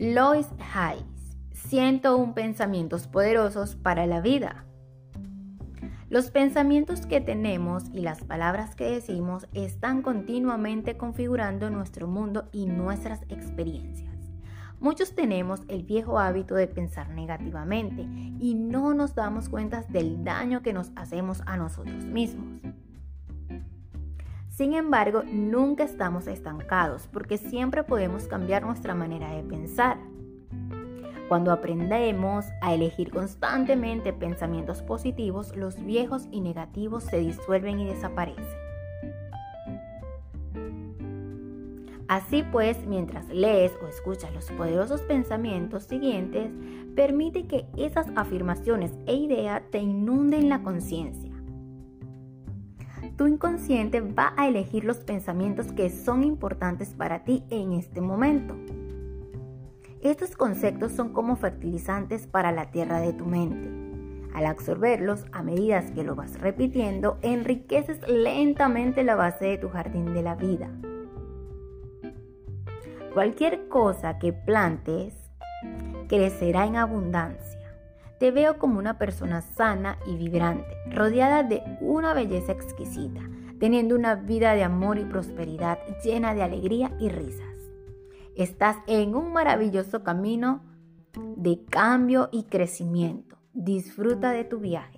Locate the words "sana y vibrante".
79.42-80.76